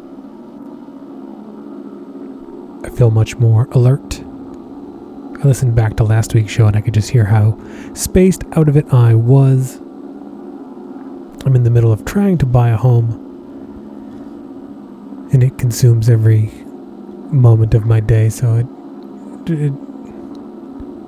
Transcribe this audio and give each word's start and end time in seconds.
I 2.86 2.90
feel 2.96 3.12
much 3.12 3.36
more 3.36 3.68
alert. 3.72 4.22
I 4.22 5.44
listened 5.44 5.76
back 5.76 5.98
to 5.98 6.06
last 6.06 6.34
week's 6.34 6.54
show 6.54 6.68
and 6.68 6.78
I 6.78 6.82
could 6.82 6.94
just 6.94 7.10
hear 7.10 7.26
how 7.26 7.60
spaced 7.94 8.46
out 8.54 8.70
of 8.70 8.78
it 8.78 8.94
I 8.94 9.14
was. 9.14 9.76
I'm 11.46 11.54
in 11.54 11.64
the 11.64 11.70
middle 11.70 11.92
of 11.92 12.06
trying 12.06 12.38
to 12.38 12.46
buy 12.46 12.70
a 12.70 12.78
home, 12.78 13.26
and 15.34 15.44
it 15.44 15.58
consumes 15.58 16.10
every 16.10 16.54
moment 17.34 17.74
of 17.74 17.86
my 17.86 18.00
day, 18.00 18.30
so 18.30 18.56
it, 18.56 18.66
it 19.52 19.74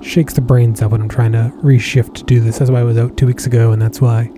shakes 0.01 0.33
the 0.33 0.41
brains 0.41 0.81
out 0.81 0.91
when 0.91 1.01
I'm 1.01 1.09
trying 1.09 1.33
to 1.33 1.51
reshift 1.62 2.15
to 2.15 2.23
do 2.23 2.39
this. 2.39 2.59
That's 2.59 2.71
why 2.71 2.79
I 2.79 2.83
was 2.83 2.97
out 2.97 3.17
two 3.17 3.27
weeks 3.27 3.45
ago, 3.45 3.71
and 3.71 3.81
that's 3.81 3.99
why 4.01 4.29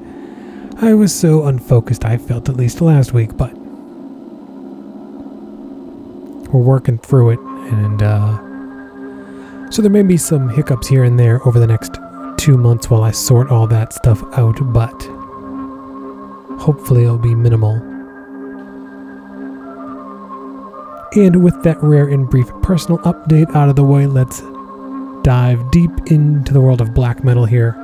I 0.78 0.94
was 0.94 1.14
so 1.14 1.46
unfocused, 1.46 2.06
I 2.06 2.18
felt 2.18 2.50
at 2.50 2.58
least 2.58 2.82
last 2.82 3.14
week, 3.14 3.38
but 3.38 3.54
we're 6.52 6.62
working 6.62 6.98
through 6.98 7.30
it, 7.32 7.40
and 7.40 8.02
uh, 8.04 9.70
so 9.72 9.82
there 9.82 9.92
may 9.92 10.02
be 10.04 10.18
some 10.18 10.50
hiccups 10.50 10.88
here 10.88 11.04
and 11.04 11.20
there 11.20 11.46
over 11.48 11.60
the 11.60 11.68
next 11.68 12.00
two 12.38 12.58
months 12.58 12.90
while 12.90 13.04
I 13.04 13.12
sort 13.12 13.52
all 13.52 13.68
that 13.68 13.94
stuff 13.94 14.22
out, 14.34 14.58
but 14.74 15.04
hopefully 16.60 17.04
it'll 17.04 17.18
be 17.18 17.36
minimal. 17.36 17.76
And 21.14 21.44
with 21.44 21.62
that 21.64 21.82
rare 21.84 22.08
and 22.08 22.30
brief 22.30 22.48
personal 22.62 22.98
update 23.00 23.54
out 23.56 23.70
of 23.70 23.76
the 23.76 23.84
way, 23.84 24.08
let's 24.08 24.42
dive 25.24 25.72
deep 25.72 25.92
into 26.08 26.54
the 26.54 26.62
world 26.62 26.82
of 26.82 26.94
black 26.94 27.24
metal 27.24 27.46
here. 27.46 27.76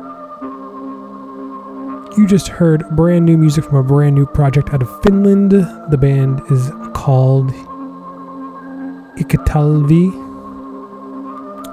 You 2.18 2.26
just 2.28 2.48
heard 2.48 2.84
brand 2.96 3.26
new 3.26 3.38
music 3.38 3.66
from 3.66 3.76
a 3.78 3.84
brand 3.84 4.16
new 4.16 4.26
project 4.26 4.74
out 4.74 4.82
of 4.82 5.04
Finland. 5.04 5.52
The 5.52 5.98
band 5.98 6.42
is 6.50 6.72
called 6.94 7.52
Ikatalvi, 9.18 10.14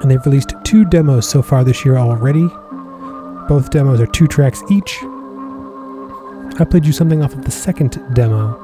and 0.02 0.10
they've 0.10 0.24
released 0.26 0.52
two 0.64 0.84
demos 0.84 1.26
so 1.28 1.40
far 1.40 1.64
this 1.64 1.84
year 1.84 1.96
already. 1.96 2.46
Both 3.48 3.70
demos 3.70 4.00
are 4.00 4.06
two 4.06 4.26
tracks 4.26 4.62
each. 4.70 4.98
I 6.58 6.66
played 6.68 6.84
you 6.84 6.92
something 6.92 7.22
off 7.22 7.32
of 7.32 7.44
the 7.44 7.50
second 7.50 7.98
demo. 8.14 8.60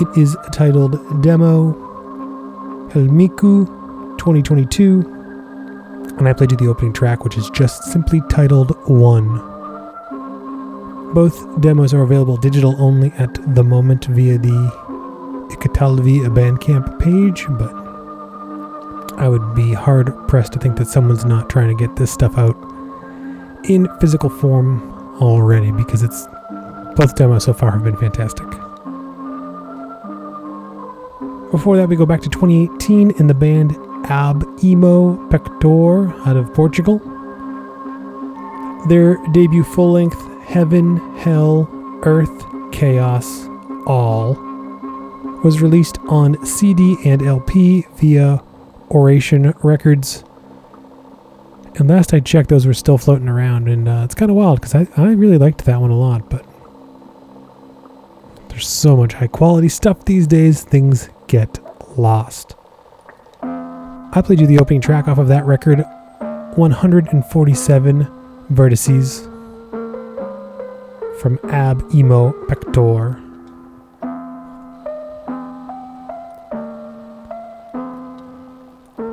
It 0.00 0.18
is 0.18 0.36
titled 0.52 1.22
Demo 1.22 1.72
Helmiku 2.90 3.83
2022, 4.24 5.00
and 6.16 6.26
I 6.26 6.32
played 6.32 6.50
you 6.50 6.56
the 6.56 6.68
opening 6.68 6.94
track, 6.94 7.24
which 7.24 7.36
is 7.36 7.50
just 7.50 7.84
simply 7.84 8.22
titled 8.30 8.70
One. 8.88 9.28
Both 11.12 11.60
demos 11.60 11.92
are 11.92 12.00
available 12.00 12.38
digital 12.38 12.74
only 12.80 13.12
at 13.18 13.34
the 13.54 13.62
moment 13.62 14.06
via 14.06 14.38
the 14.38 14.48
Ikatalvi 15.50 16.20
Bandcamp 16.34 16.98
page, 16.98 17.44
but 17.58 17.70
I 19.20 19.28
would 19.28 19.54
be 19.54 19.74
hard 19.74 20.10
pressed 20.26 20.54
to 20.54 20.58
think 20.58 20.78
that 20.78 20.86
someone's 20.86 21.26
not 21.26 21.50
trying 21.50 21.68
to 21.68 21.86
get 21.86 21.94
this 21.96 22.10
stuff 22.10 22.38
out 22.38 22.56
in 23.68 23.90
physical 24.00 24.30
form 24.30 24.90
already 25.20 25.70
because 25.70 26.02
it's 26.02 26.26
both 26.96 27.14
demos 27.14 27.44
so 27.44 27.52
far 27.52 27.72
have 27.72 27.84
been 27.84 27.98
fantastic. 27.98 28.48
Before 31.50 31.76
that, 31.76 31.90
we 31.90 31.96
go 31.96 32.06
back 32.06 32.22
to 32.22 32.30
2018 32.30 33.10
in 33.18 33.26
the 33.26 33.34
band 33.34 33.76
Ab 34.04 34.44
Imo 34.62 35.16
Pectore 35.28 36.12
out 36.26 36.36
of 36.36 36.52
Portugal. 36.54 36.98
Their 38.88 39.16
debut 39.32 39.64
full 39.64 39.92
length, 39.92 40.20
Heaven, 40.44 40.96
Hell, 41.16 41.68
Earth, 42.02 42.44
Chaos, 42.72 43.46
All, 43.86 44.34
was 45.42 45.60
released 45.60 45.98
on 46.08 46.44
CD 46.44 46.96
and 47.04 47.22
LP 47.22 47.86
via 47.96 48.42
Oration 48.90 49.54
Records. 49.62 50.24
And 51.76 51.88
last 51.88 52.14
I 52.14 52.20
checked, 52.20 52.50
those 52.50 52.66
were 52.66 52.74
still 52.74 52.98
floating 52.98 53.28
around, 53.28 53.68
and 53.68 53.88
uh, 53.88 54.02
it's 54.04 54.14
kind 54.14 54.30
of 54.30 54.36
wild 54.36 54.60
because 54.60 54.74
I, 54.74 54.86
I 54.96 55.12
really 55.12 55.38
liked 55.38 55.64
that 55.64 55.80
one 55.80 55.90
a 55.90 55.98
lot, 55.98 56.30
but 56.30 56.46
there's 58.48 58.68
so 58.68 58.96
much 58.96 59.14
high 59.14 59.26
quality 59.26 59.68
stuff 59.68 60.04
these 60.04 60.26
days, 60.26 60.62
things 60.62 61.08
get 61.26 61.58
lost. 61.98 62.54
I 64.16 64.22
played 64.22 64.40
you 64.40 64.46
the 64.46 64.60
opening 64.60 64.80
track 64.80 65.08
off 65.08 65.18
of 65.18 65.26
that 65.26 65.44
record 65.44 65.84
147 66.54 68.06
Vertices 68.52 69.24
from 71.20 71.40
Ab 71.50 71.82
Imo 71.92 72.30
Pectore. 72.46 73.20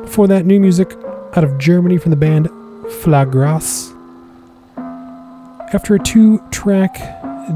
Before 0.04 0.28
that, 0.28 0.46
new 0.46 0.60
music 0.60 0.96
out 1.36 1.44
of 1.44 1.58
Germany 1.58 1.98
from 1.98 2.12
the 2.12 2.16
band 2.16 2.50
Flagras. 3.02 3.92
After 5.74 5.96
a 5.96 6.00
two 6.00 6.38
track 6.52 6.94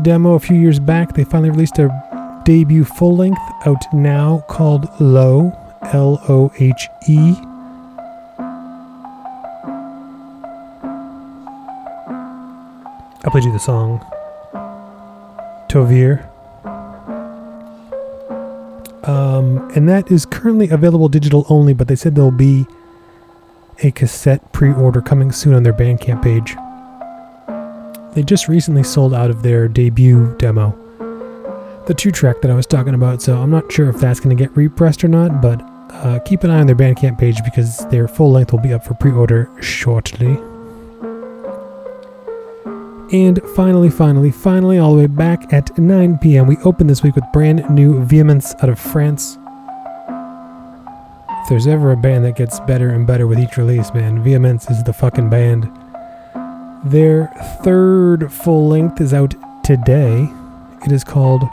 demo 0.02 0.34
a 0.34 0.40
few 0.40 0.56
years 0.58 0.80
back, 0.80 1.14
they 1.14 1.24
finally 1.24 1.52
released 1.52 1.78
a 1.78 2.42
debut 2.44 2.86
full 2.86 3.16
length 3.16 3.42
out 3.68 3.84
now 3.94 4.44
called 4.48 4.90
Low, 5.00 5.56
L 5.94 6.22
O 6.28 6.52
H 6.60 6.88
E. 7.08 7.36
I 13.24 13.30
played 13.30 13.44
you 13.44 13.52
the 13.52 13.60
song 13.60 14.06
Tovir. 15.68 16.30
Um, 19.08 19.70
and 19.76 19.88
that 19.90 20.10
is 20.12 20.26
currently 20.26 20.70
available 20.70 21.10
digital 21.10 21.46
only, 21.50 21.74
but 21.74 21.88
they 21.88 21.96
said 21.96 22.16
there'll 22.16 22.32
be 22.32 22.66
a 23.84 23.92
cassette 23.92 24.52
pre 24.52 24.72
order 24.72 25.02
coming 25.02 25.32
soon 25.32 25.54
on 25.54 25.64
their 25.64 25.74
Bandcamp 25.74 26.24
page. 26.24 26.56
They 28.16 28.24
just 28.24 28.48
recently 28.48 28.84
sold 28.84 29.14
out 29.14 29.30
of 29.30 29.44
their 29.44 29.68
debut 29.68 30.36
demo, 30.38 30.72
the 31.86 31.94
two 31.94 32.12
track 32.12 32.42
that 32.42 32.50
I 32.50 32.56
was 32.56 32.66
talking 32.66 32.94
about, 32.94 33.22
so 33.22 33.38
I'm 33.38 33.52
not 33.52 33.72
sure 33.72 33.90
if 33.90 33.98
that's 33.98 34.20
going 34.20 34.36
to 34.36 34.42
get 34.42 34.56
repressed 34.56 35.04
or 35.04 35.10
not, 35.10 35.42
but 35.42 35.62
uh, 36.04 36.20
keep 36.20 36.44
an 36.44 36.50
eye 36.50 36.60
on 36.60 36.68
their 36.68 36.76
Bandcamp 36.76 37.18
page 37.18 37.44
because 37.44 37.86
their 37.88 38.08
full 38.08 38.32
length 38.32 38.52
will 38.52 38.60
be 38.60 38.74
up 38.74 38.84
for 38.84 38.94
pre 38.94 39.12
order 39.12 39.50
shortly. 39.62 40.38
And 43.12 43.40
finally, 43.56 43.90
finally, 43.90 44.32
finally, 44.32 44.80
all 44.80 44.94
the 44.94 45.02
way 45.02 45.08
back 45.08 45.54
at 45.54 45.78
9 45.78 46.18
p.m., 46.18 46.48
we 46.48 46.58
open 46.58 46.88
this 46.88 47.04
week 47.04 47.16
with 47.16 47.24
brand 47.32 47.70
new 47.70 48.04
Vehemence 48.04 48.56
out 48.62 48.70
of 48.70 48.80
France. 48.80 49.38
If 51.30 51.50
there's 51.50 51.68
ever 51.68 51.92
a 51.92 51.98
band 51.98 52.26
that 52.26 52.36
gets 52.36 52.60
better 52.62 52.90
and 52.90 53.06
better 53.06 53.28
with 53.28 53.40
each 53.40 53.58
release, 53.58 53.94
man, 53.94 54.24
Vehemence 54.24 54.70
is 54.72 54.84
the 54.84 54.94
fucking 54.94 55.30
band. 55.30 55.72
Their 56.84 57.32
third 57.64 58.34
full 58.34 58.68
length 58.68 59.00
is 59.00 59.14
out 59.14 59.36
today. 59.64 60.28
It 60.86 60.92
is 60.92 61.04
called 61.04 61.44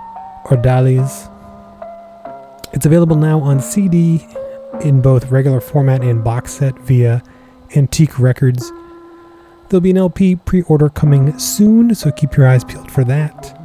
Ordalies. 0.46 1.31
It's 2.72 2.86
available 2.86 3.16
now 3.16 3.40
on 3.40 3.60
CD 3.60 4.26
in 4.80 5.02
both 5.02 5.30
regular 5.30 5.60
format 5.60 6.02
and 6.02 6.24
box 6.24 6.52
set 6.54 6.78
via 6.78 7.22
Antiq 7.70 8.18
Records. 8.18 8.72
There'll 9.68 9.82
be 9.82 9.90
an 9.90 9.98
LP 9.98 10.36
pre 10.36 10.62
order 10.62 10.88
coming 10.88 11.38
soon, 11.38 11.94
so 11.94 12.10
keep 12.10 12.36
your 12.36 12.46
eyes 12.46 12.64
peeled 12.64 12.90
for 12.90 13.04
that. 13.04 13.58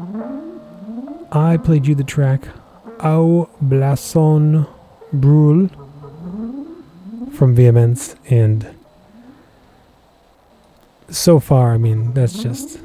I 1.32 1.58
played 1.58 1.88
you 1.88 1.96
the 1.96 2.04
track 2.04 2.48
Au 3.00 3.50
Blason 3.64 4.68
Brûle 5.14 5.70
from 7.34 7.56
Vehemence, 7.56 8.16
and 8.30 8.76
so 11.10 11.40
far, 11.40 11.74
I 11.74 11.78
mean, 11.78 12.14
that's 12.14 12.42
just 12.42 12.80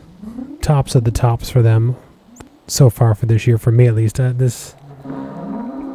tops 0.61 0.95
of 0.95 1.05
the 1.05 1.11
tops 1.11 1.51
for 1.51 1.63
them 1.63 1.97
so 2.67 2.91
far 2.91 3.15
for 3.15 3.27
this 3.27 3.47
year, 3.47 3.59
for 3.59 3.73
me 3.73 3.87
at 3.87 3.95
least. 3.95 4.21
Uh, 4.21 4.33
this 4.33 4.75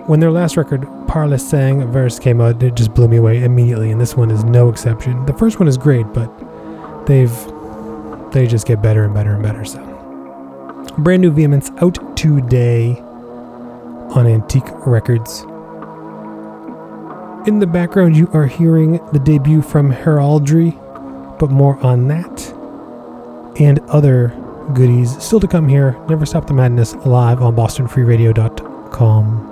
when 0.08 0.20
their 0.20 0.32
last 0.32 0.58
record, 0.58 0.88
Par 1.08 1.28
le 1.28 1.38
sang 1.38 1.82
versé, 1.92 2.20
came 2.22 2.42
out, 2.42 2.62
it 2.64 2.76
just 2.76 2.94
blew 2.94 3.08
me 3.08 3.18
away 3.18 3.44
immediately, 3.44 3.92
and 3.92 4.00
this 4.00 4.16
one 4.16 4.32
is 4.32 4.44
no 4.44 4.70
exception. 4.70 5.26
The 5.26 5.34
first 5.34 5.60
one 5.60 5.68
is 5.68 5.78
great, 5.78 6.06
but 6.14 6.28
they've 7.06 7.36
they 8.32 8.48
just 8.48 8.68
get 8.68 8.82
better 8.82 9.04
and 9.04 9.14
better 9.14 9.34
and 9.34 9.44
better. 9.44 9.64
So, 9.64 9.80
brand 10.98 11.22
new 11.22 11.32
Vehemence 11.32 11.72
out 11.82 12.18
today 12.18 12.98
on 14.10 14.26
Antiq 14.26 14.86
Records. 14.86 15.42
In 17.48 17.60
the 17.60 17.68
background, 17.68 18.18
you 18.18 18.30
are 18.34 18.46
hearing 18.46 19.00
the 19.14 19.20
debut 19.20 19.62
from 19.62 19.92
Heraldry, 19.92 20.72
but 21.40 21.50
more 21.50 21.78
on 21.86 22.08
that 22.10 22.54
and 23.60 23.80
other 23.90 24.30
goodies 24.74 25.22
still 25.24 25.40
to 25.40 25.48
come 25.48 25.68
here. 25.68 25.98
Never 26.10 26.26
Stop 26.26 26.48
the 26.48 26.54
Madness 26.54 26.94
live 27.06 27.42
on 27.42 27.56
BostonFreeRadio.com. 27.56 29.47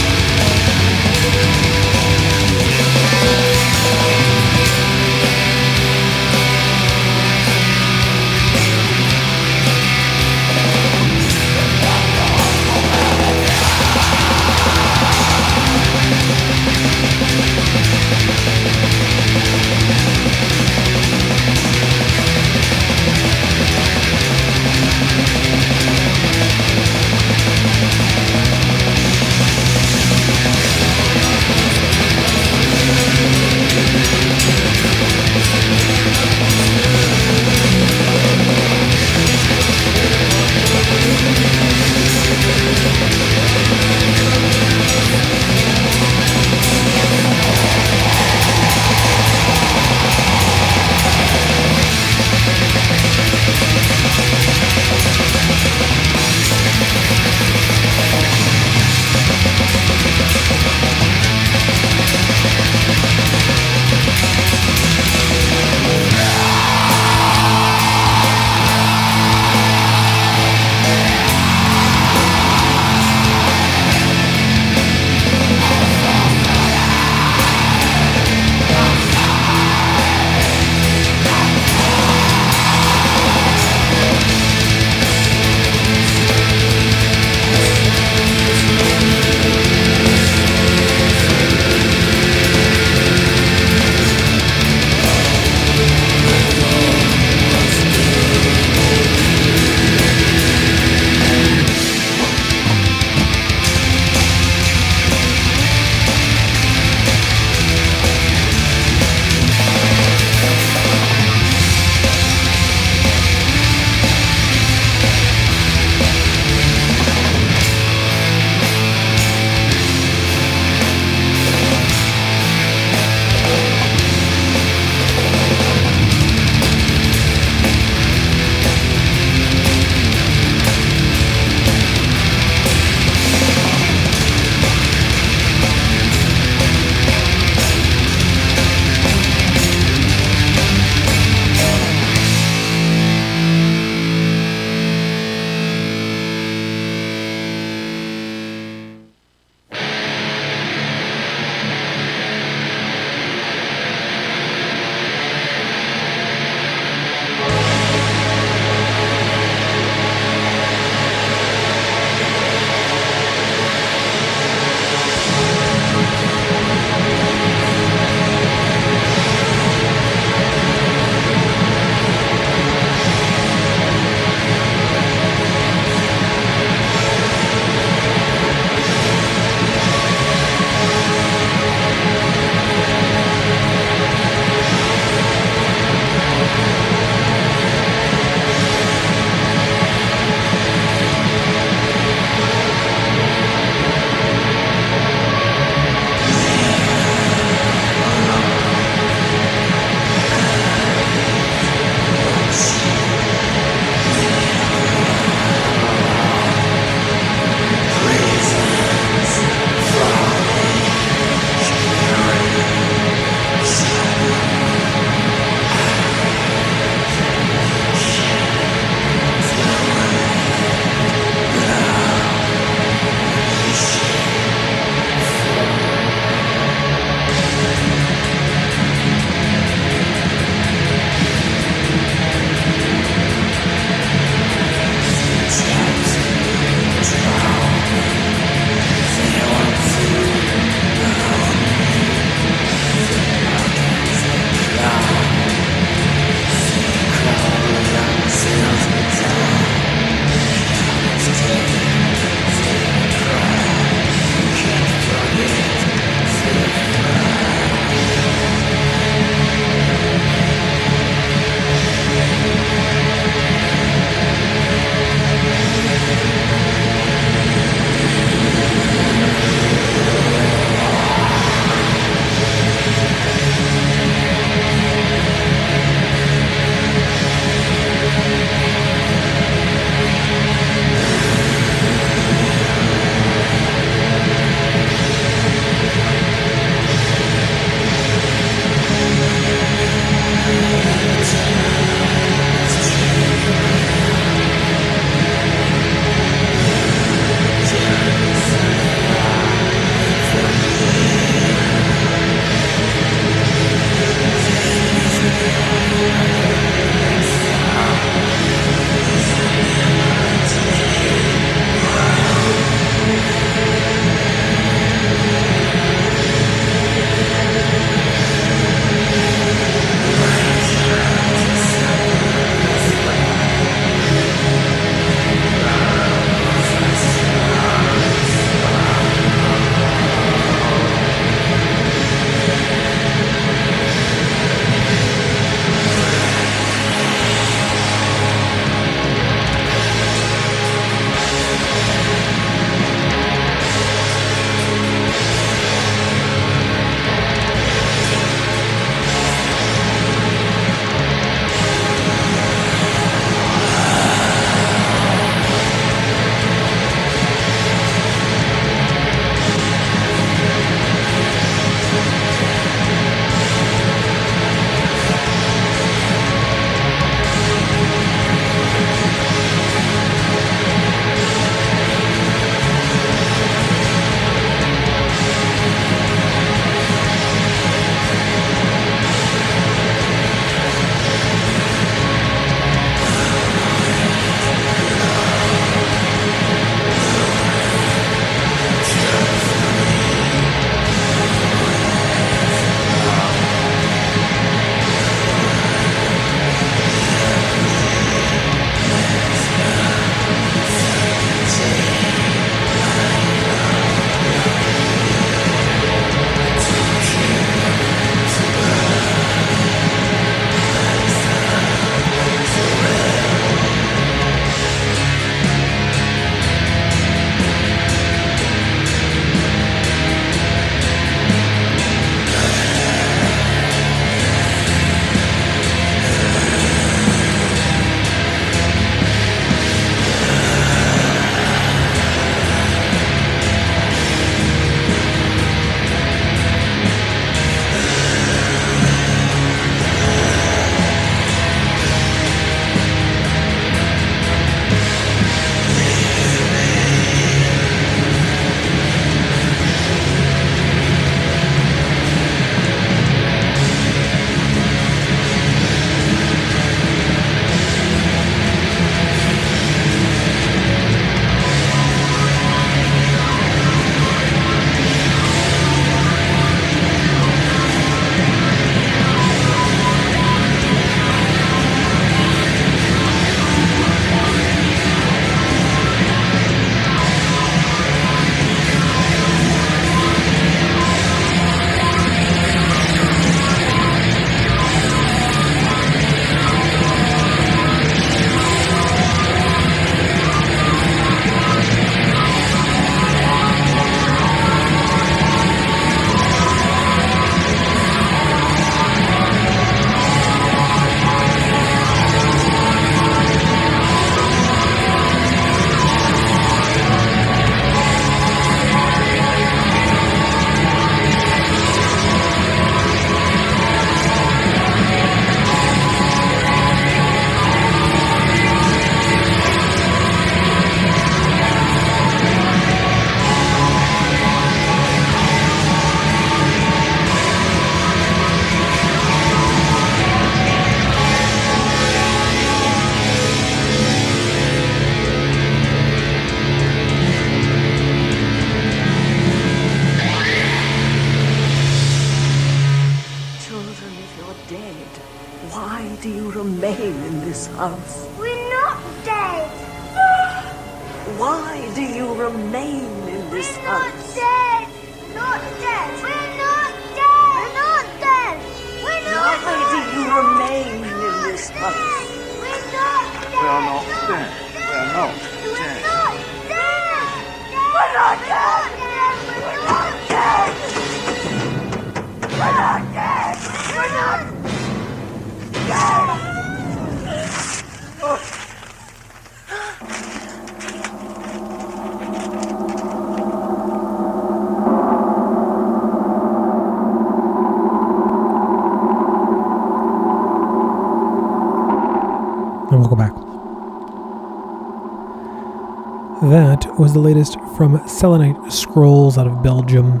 That 596.22 596.61
was 596.78 596.94
the 596.94 597.00
latest 597.00 597.38
from 597.56 597.86
Selenite 597.86 598.52
Scrolls 598.52 599.18
out 599.18 599.26
of 599.26 599.42
Belgium. 599.42 600.00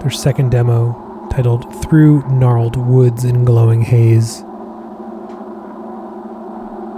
Their 0.00 0.10
second 0.10 0.50
demo, 0.50 1.28
titled 1.30 1.82
Through 1.82 2.28
Gnarled 2.28 2.76
Woods 2.76 3.24
in 3.24 3.44
Glowing 3.44 3.82
Haze. 3.82 4.42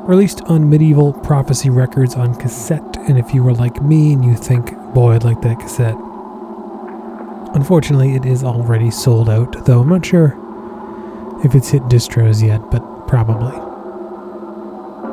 Released 0.09 0.43
on 0.43 0.69
Medieval 0.69 1.13
Prophecy 1.13 1.71
Records 1.71 2.17
on 2.17 2.35
cassette, 2.35 2.97
and 3.09 3.19
if 3.19 3.33
you 3.33 3.43
were 3.43 3.55
like 3.55 3.83
me 3.83 4.13
and 4.13 4.25
you 4.25 4.35
think, 4.35 4.75
boy, 4.93 5.13
I'd 5.13 5.25
like 5.25 5.41
that 5.43 5.61
cassette. 5.61 5.97
Unfortunately, 7.55 8.15
it 8.15 8.27
is 8.27 8.43
already 8.43 8.91
sold 8.91 9.29
out, 9.29 9.65
though 9.65 9.81
I'm 9.81 9.89
not 9.89 10.05
sure 10.05 10.37
if 11.45 11.55
it's 11.55 11.71
hit 11.71 11.83
distros 11.85 12.45
yet, 12.45 12.71
but 12.71 12.81
probably. 13.07 13.68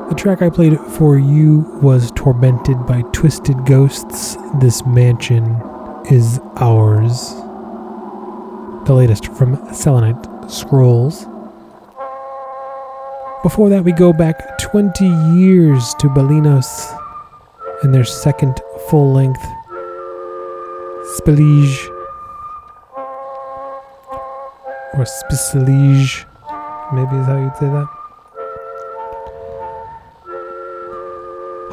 The 0.10 0.14
track 0.16 0.44
I 0.44 0.52
played 0.52 0.80
for 0.80 1.18
you 1.18 1.62
was 1.82 2.12
Tormented 2.12 2.86
by 2.86 3.02
Twisted 3.12 3.66
Ghosts. 3.66 4.38
This 4.60 4.86
mansion 4.86 5.44
is 6.12 6.40
ours. 6.58 7.34
The 8.86 8.94
latest 8.94 9.34
from 9.34 9.56
Selenite 9.74 10.52
Scrolls. 10.52 11.26
Before 13.42 13.68
that, 13.70 13.84
we 13.84 13.94
go 13.94 14.14
back 14.14 14.60
20 14.60 15.06
years 15.40 15.96
to 15.96 16.08
Belenos 16.10 17.02
and 17.82 17.92
their 17.92 18.06
second 18.06 18.62
full 18.90 19.12
length, 19.12 19.44
Spillage. 21.18 21.90
Or 24.94 25.04
Spicillige, 25.04 26.26
maybe 26.94 27.18
is 27.18 27.26
how 27.26 27.38
you'd 27.42 27.58
say 27.58 27.66
that. 27.66 27.95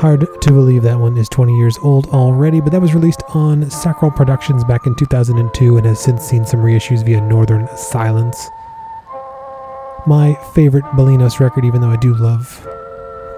Hard 0.02 0.26
to 0.42 0.50
believe 0.50 0.82
that 0.82 0.98
one 0.98 1.16
is 1.16 1.28
20 1.28 1.56
years 1.56 1.78
old 1.78 2.08
already, 2.08 2.60
but 2.60 2.72
that 2.72 2.82
was 2.82 2.92
released 2.92 3.22
on 3.36 3.70
Sacral 3.70 4.10
Productions 4.10 4.64
back 4.64 4.84
in 4.84 4.96
2002 4.96 5.76
and 5.76 5.86
has 5.86 6.00
since 6.00 6.24
seen 6.24 6.44
some 6.44 6.58
reissues 6.58 7.04
via 7.04 7.20
Northern 7.20 7.68
Silence. 7.76 8.48
My 10.04 10.34
favorite 10.56 10.82
Belenos 10.96 11.38
record, 11.38 11.64
even 11.64 11.80
though 11.80 11.90
I 11.90 11.98
do 11.98 12.14
love 12.16 12.66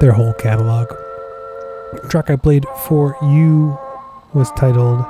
their 0.00 0.12
whole 0.12 0.32
catalog. 0.32 0.88
The 2.00 2.08
track 2.08 2.30
I 2.30 2.36
played 2.36 2.64
for 2.88 3.14
you 3.20 3.78
was 4.32 4.50
titled 4.52 5.04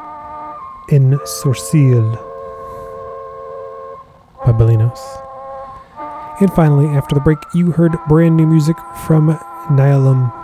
In 0.89 1.13
Sorciel 1.25 2.17
by 4.45 4.51
Belenos. 4.51 4.99
And 6.41 6.53
finally, 6.53 6.89
after 6.89 7.15
the 7.15 7.21
break, 7.21 7.39
you 7.55 7.71
heard 7.71 7.97
brand 8.09 8.37
new 8.37 8.49
music 8.49 8.77
from 9.07 9.39
Nihilum 9.69 10.44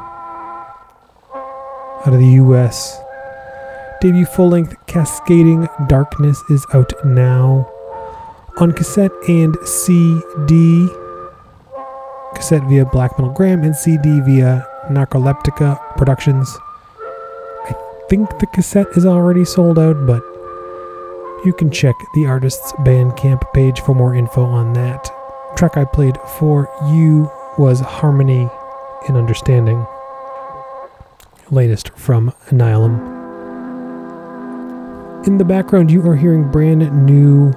out 2.07 2.13
of 2.15 2.21
the 2.21 2.41
US. 2.43 3.01
Debut 4.01 4.25
full 4.25 4.49
length 4.49 4.75
Cascading 4.87 5.69
Darkness 5.87 6.43
is 6.49 6.67
out 6.73 6.93
now 7.05 7.71
on 8.57 8.73
cassette 8.73 9.13
and 9.29 9.57
CD. 9.65 10.89
Cassette 12.35 12.63
via 12.65 12.87
Black 12.87 13.19
Metal 13.19 13.35
Gram 13.35 13.63
and 13.63 13.77
CD 13.77 14.21
via 14.21 14.67
Narcoleptica 14.89 15.97
Productions. 15.97 16.57
I 17.65 17.75
think 18.09 18.39
the 18.39 18.47
cassette 18.47 18.87
is 18.97 19.05
already 19.05 19.45
sold 19.45 19.79
out, 19.79 20.07
but 20.07 20.23
you 21.45 21.53
can 21.57 21.71
check 21.71 21.95
the 22.15 22.27
artist's 22.27 22.73
Bandcamp 22.73 23.53
page 23.53 23.81
for 23.81 23.95
more 23.95 24.15
info 24.15 24.45
on 24.45 24.73
that. 24.75 25.11
Track 25.57 25.77
I 25.77 25.85
played 25.85 26.17
for 26.39 26.71
you 26.93 27.31
was 27.59 27.81
Harmony 27.81 28.49
in 29.09 29.17
Understanding. 29.17 29.87
Latest 31.51 31.91
from 31.97 32.33
Annihilum. 32.49 33.19
In 35.27 35.39
the 35.39 35.45
background, 35.45 35.91
you 35.91 36.07
are 36.09 36.17
hearing 36.17 36.51
brand 36.51 37.05
new 37.05 37.53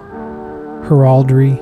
Heraldry 0.87 1.53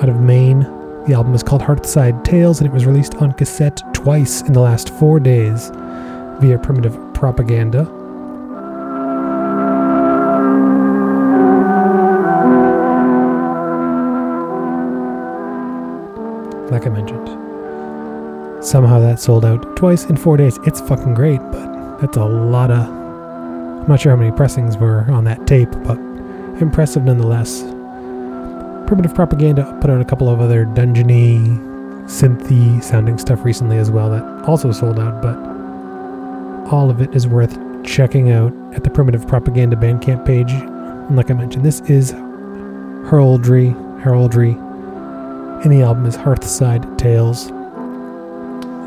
out 0.00 0.08
of 0.08 0.20
Maine. 0.20 0.60
The 1.06 1.14
album 1.14 1.34
is 1.34 1.42
called 1.42 1.62
Hearthside 1.62 2.24
Tales 2.24 2.60
and 2.60 2.68
it 2.68 2.72
was 2.72 2.86
released 2.86 3.14
on 3.16 3.32
cassette 3.32 3.82
twice 3.94 4.42
in 4.42 4.52
the 4.52 4.60
last 4.60 4.90
four 4.90 5.20
days 5.20 5.70
via 6.40 6.58
Primitive 6.58 6.98
Propaganda. 7.14 7.84
like 16.70 16.86
I 16.86 16.90
mentioned. 16.90 17.47
Somehow 18.68 19.00
that 19.00 19.18
sold 19.18 19.46
out 19.46 19.76
twice 19.78 20.04
in 20.04 20.18
four 20.18 20.36
days. 20.36 20.58
It's 20.66 20.82
fucking 20.82 21.14
great, 21.14 21.40
but 21.50 21.96
that's 22.00 22.18
a 22.18 22.24
lot 22.26 22.70
of. 22.70 22.86
I'm 22.86 23.88
not 23.88 23.98
sure 23.98 24.12
how 24.12 24.16
many 24.16 24.30
pressings 24.30 24.76
were 24.76 25.10
on 25.10 25.24
that 25.24 25.46
tape, 25.46 25.70
but 25.84 25.96
impressive 26.60 27.02
nonetheless. 27.02 27.62
Primitive 28.86 29.14
Propaganda 29.14 29.64
put 29.80 29.88
out 29.88 30.02
a 30.02 30.04
couple 30.04 30.28
of 30.28 30.42
other 30.42 30.66
dungeony, 30.66 31.58
synthy 32.08 32.84
sounding 32.84 33.16
stuff 33.16 33.42
recently 33.42 33.78
as 33.78 33.90
well 33.90 34.10
that 34.10 34.22
also 34.46 34.70
sold 34.70 34.98
out, 34.98 35.22
but 35.22 35.38
all 36.70 36.90
of 36.90 37.00
it 37.00 37.14
is 37.16 37.26
worth 37.26 37.56
checking 37.86 38.32
out 38.32 38.52
at 38.74 38.84
the 38.84 38.90
Primitive 38.90 39.26
Propaganda 39.26 39.76
Bandcamp 39.76 40.26
page. 40.26 40.52
And 40.52 41.16
like 41.16 41.30
I 41.30 41.34
mentioned, 41.34 41.64
this 41.64 41.80
is 41.88 42.10
Heraldry, 43.08 43.68
Heraldry, 44.02 44.50
and 44.50 45.72
the 45.72 45.80
album 45.80 46.04
is 46.04 46.18
Hearthside 46.18 46.98
Tales. 46.98 47.50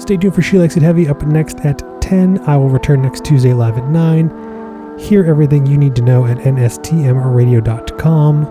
Stay 0.01 0.17
tuned 0.17 0.33
for 0.33 0.41
She 0.41 0.57
Likes 0.57 0.75
It 0.75 0.81
Heavy 0.81 1.07
up 1.07 1.21
next 1.21 1.59
at 1.59 1.83
10. 2.01 2.39
I 2.49 2.57
will 2.57 2.69
return 2.69 3.03
next 3.03 3.23
Tuesday 3.23 3.53
live 3.53 3.77
at 3.77 3.87
9. 3.87 4.97
Hear 4.97 5.23
everything 5.23 5.67
you 5.67 5.77
need 5.77 5.95
to 5.95 6.01
know 6.01 6.25
at 6.25 6.37
nstmradio.com. 6.37 8.45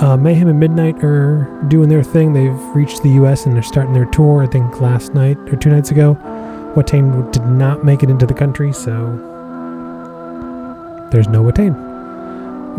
Uh, 0.00 0.16
Mayhem 0.16 0.46
and 0.46 0.60
Midnight 0.60 1.02
are 1.02 1.42
doing 1.66 1.88
their 1.88 2.04
thing. 2.04 2.34
They've 2.34 2.56
reached 2.72 3.02
the 3.02 3.08
US 3.24 3.46
and 3.46 3.56
they're 3.56 3.64
starting 3.64 3.94
their 3.94 4.06
tour, 4.06 4.44
I 4.44 4.46
think 4.46 4.80
last 4.80 5.12
night 5.12 5.38
or 5.52 5.56
two 5.56 5.70
nights 5.70 5.90
ago. 5.90 6.14
Watain 6.76 7.32
did 7.32 7.46
not 7.46 7.84
make 7.84 8.04
it 8.04 8.10
into 8.10 8.26
the 8.26 8.34
country, 8.34 8.72
so 8.72 8.94
there's 11.10 11.26
no 11.26 11.42
Watain. 11.42 11.74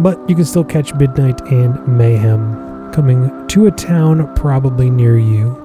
But 0.01 0.17
you 0.29 0.35
can 0.37 0.45
still 0.45 0.63
catch 0.63 0.93
Midnight 0.93 1.41
and 1.51 1.85
Mayhem 1.85 2.93
coming 2.93 3.45
to 3.49 3.67
a 3.67 3.71
town 3.71 4.33
probably 4.35 4.89
near 4.89 5.17
you. 5.17 5.60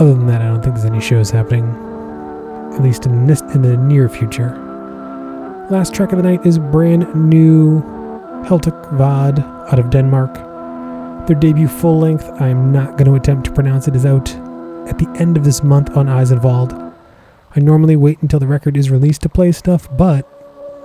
Other 0.00 0.14
than 0.14 0.28
that, 0.28 0.42
I 0.42 0.46
don't 0.46 0.62
think 0.62 0.76
there's 0.76 0.86
any 0.86 1.00
shows 1.00 1.28
happening, 1.28 1.64
at 2.72 2.82
least 2.82 3.04
in 3.04 3.26
this 3.26 3.40
in 3.40 3.62
the 3.62 3.76
near 3.76 4.08
future. 4.08 4.50
Last 5.70 5.92
track 5.92 6.12
of 6.12 6.18
the 6.18 6.22
night 6.22 6.46
is 6.46 6.56
brand 6.56 7.12
new 7.16 7.82
Heltic 8.44 8.92
Vad 8.92 9.40
out 9.40 9.78
of 9.80 9.90
Denmark. 9.90 10.34
Their 11.26 11.34
debut 11.36 11.66
full 11.66 11.98
length, 11.98 12.30
I'm 12.40 12.70
not 12.70 12.96
going 12.96 13.06
to 13.06 13.16
attempt 13.16 13.46
to 13.46 13.52
pronounce 13.52 13.88
it, 13.88 13.96
is 13.96 14.06
out 14.06 14.30
at 14.88 14.98
the 14.98 15.12
end 15.18 15.36
of 15.36 15.42
this 15.42 15.64
month 15.64 15.96
on 15.96 16.08
Eisenwald. 16.08 16.72
I 17.56 17.60
normally 17.60 17.96
wait 17.96 18.22
until 18.22 18.38
the 18.38 18.46
record 18.46 18.76
is 18.76 18.90
released 18.92 19.22
to 19.22 19.28
play 19.28 19.50
stuff, 19.50 19.88
but 19.96 20.24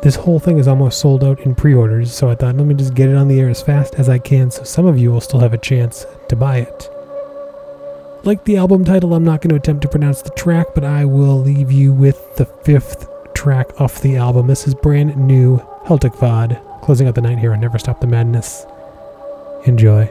this 0.02 0.16
whole 0.16 0.40
thing 0.40 0.58
is 0.58 0.68
almost 0.68 1.00
sold 1.00 1.24
out 1.24 1.40
in 1.42 1.54
pre 1.54 1.76
orders, 1.76 2.12
so 2.12 2.32
I 2.32 2.36
thought 2.36 2.58
let 2.58 2.66
me 2.66 2.74
just 2.74 2.96
get 2.96 3.10
it 3.10 3.16
on 3.16 3.28
the 3.28 3.40
air 3.40 3.50
as 3.50 3.62
fast 3.62 3.94
as 3.96 4.10
I 4.10 4.18
can 4.18 4.50
so 4.50 4.64
some 4.64 4.88
of 4.88 4.98
you 4.98 5.12
will 5.12 5.22
still 5.22 5.40
have 5.40 5.54
a 5.54 5.58
chance 5.60 6.08
to 6.30 6.36
buy 6.36 6.58
it. 6.58 6.93
Like 8.26 8.46
the 8.46 8.56
album 8.56 8.86
title, 8.86 9.14
I'm 9.14 9.26
not 9.26 9.42
going 9.42 9.50
to 9.50 9.58
attempt 9.58 9.82
to 9.82 9.90
pronounce 9.90 10.22
the 10.22 10.30
track, 10.30 10.68
but 10.74 10.86
I 10.86 11.04
will 11.04 11.42
leave 11.42 11.74
you 11.74 11.92
with 11.92 12.38
the 12.38 12.46
fifth 12.46 13.06
track 13.34 13.82
off 13.82 14.00
the 14.00 14.16
album. 14.16 14.48
This 14.48 14.66
is 14.66 14.74
brand 14.74 15.18
new 15.18 15.58
Heltic 15.86 16.16
Vod 16.16 16.82
closing 16.82 17.06
out 17.06 17.16
the 17.16 17.22
night 17.22 17.40
here 17.40 17.52
on 17.52 17.60
Never 17.60 17.78
Stop 17.78 18.00
the 18.00 18.08
Madness. 18.08 18.66
Enjoy. 19.66 20.10